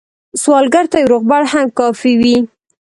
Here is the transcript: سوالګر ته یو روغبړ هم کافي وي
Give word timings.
سوالګر 0.41 0.85
ته 0.91 0.97
یو 1.01 1.11
روغبړ 1.13 1.41
هم 1.51 1.65
کافي 1.79 2.13
وي 2.21 2.37